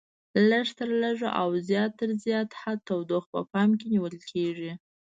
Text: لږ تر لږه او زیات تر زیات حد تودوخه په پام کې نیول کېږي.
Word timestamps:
لږ 0.49 0.67
تر 0.79 0.89
لږه 1.01 1.29
او 1.41 1.49
زیات 1.69 1.91
تر 1.99 2.09
زیات 2.25 2.49
حد 2.61 2.79
تودوخه 2.87 3.27
په 3.33 3.39
پام 3.51 3.69
کې 3.79 3.85
نیول 3.93 4.15
کېږي. 4.31 4.71